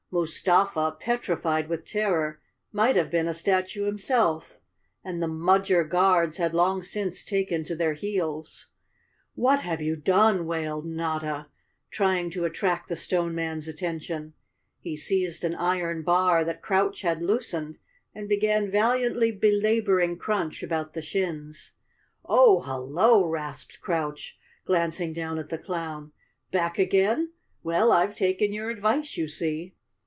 Mus¬ 0.13 0.43
tafa, 0.43 0.99
petrified 0.99 1.69
with 1.69 1.85
terror, 1.85 2.41
might 2.73 2.97
have 2.97 3.09
been 3.09 3.29
a 3.29 3.33
statue 3.33 3.83
himself, 3.85 4.59
and 5.05 5.23
the 5.23 5.27
Mudger 5.27 5.87
Guards 5.89 6.35
had 6.35 6.53
long 6.53 6.83
since 6.83 7.23
taken 7.23 7.63
to 7.63 7.77
their 7.77 7.93
heels. 7.93 8.67
"What 9.35 9.59
have 9.61 9.79
you 9.81 9.95
done?" 9.95 10.45
wailed 10.45 10.85
Notta, 10.85 11.45
trying 11.91 12.29
to 12.31 12.41
at¬ 12.41 12.53
tract 12.53 12.89
the 12.89 12.97
Stone 12.97 13.33
Man's 13.35 13.69
attention. 13.69 14.33
He 14.81 14.97
seized 14.97 15.45
an 15.45 15.55
iron 15.55 16.01
bar 16.01 16.43
that 16.43 16.61
Crouch 16.61 17.03
had 17.03 17.21
loosened 17.23 17.77
and 18.13 18.27
began 18.27 18.69
valiantly 18.69 19.31
belab¬ 19.31 19.87
oring 19.87 20.17
Crunch 20.19 20.61
about 20.61 20.91
the 20.91 21.01
shins. 21.01 21.71
"Oh, 22.25 22.59
hello!" 22.59 23.25
rasped 23.25 23.79
Crouch, 23.79 24.37
glancing 24.65 25.13
down 25.13 25.39
at 25.39 25.47
the 25.47 25.57
clown. 25.57 26.11
"Back 26.51 26.77
again? 26.77 27.31
Well, 27.63 27.93
I've 27.93 28.13
taken 28.13 28.51
your 28.51 28.69
advice, 28.69 29.15
you 29.15 29.29
see." 29.29 29.73